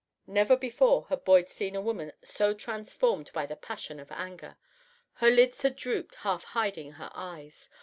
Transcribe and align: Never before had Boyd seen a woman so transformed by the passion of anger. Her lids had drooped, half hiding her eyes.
Never 0.25 0.57
before 0.57 1.05
had 1.09 1.23
Boyd 1.23 1.47
seen 1.47 1.75
a 1.75 1.79
woman 1.79 2.11
so 2.23 2.55
transformed 2.55 3.29
by 3.33 3.45
the 3.45 3.55
passion 3.55 3.99
of 3.99 4.11
anger. 4.11 4.57
Her 5.17 5.29
lids 5.29 5.61
had 5.61 5.75
drooped, 5.75 6.15
half 6.25 6.43
hiding 6.43 6.93
her 6.93 7.11
eyes. 7.13 7.69